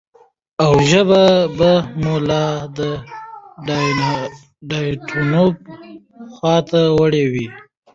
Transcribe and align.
او 0.63 0.73
ژبه 0.89 1.23
به 1.57 1.71
مو 2.01 2.15
لا 2.29 2.45
د 2.77 2.79
بډايتوب 4.67 5.53
خواته 6.33 6.81
وړي 6.99 7.25
وي. 7.33 7.47